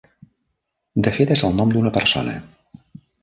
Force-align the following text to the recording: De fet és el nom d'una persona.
De 1.07 1.11
fet 1.17 1.33
és 1.35 1.45
el 1.49 1.53
nom 1.59 1.75
d'una 1.75 1.93
persona. 1.99 2.35